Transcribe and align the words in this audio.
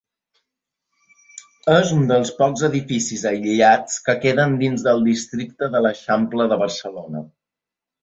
És 1.73 1.91
un 1.97 2.01
dels 2.13 2.31
pocs 2.39 2.65
edificis 2.69 3.27
aïllats 3.33 4.01
que 4.09 4.19
queden 4.27 4.59
dins 4.65 4.89
del 4.91 5.07
districte 5.13 5.73
de 5.77 5.87
l'Eixample 5.89 6.53
de 6.57 6.63
Barcelona. 6.67 7.27